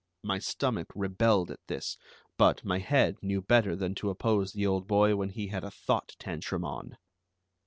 [0.23, 1.95] My stomach rebelled at this,
[2.35, 5.69] but my head knew better than to oppose the old boy when he had a
[5.69, 6.97] thought tantrum on.